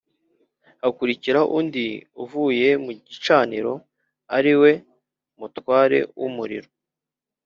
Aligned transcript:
Hakurikiraho 0.81 1.47
undi 1.59 1.85
uvuye 2.23 2.67
mu 2.83 2.91
gicaniro 3.09 3.73
ari 4.37 4.53
we 4.61 4.71
mutware 5.39 5.99
w’umuriro, 6.19 6.69